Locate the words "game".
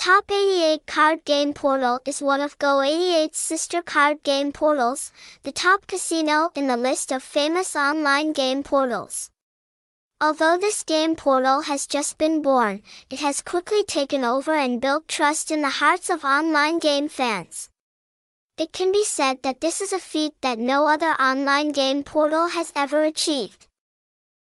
1.26-1.52, 4.22-4.50, 8.32-8.62, 10.84-11.16, 16.78-17.10, 21.72-22.04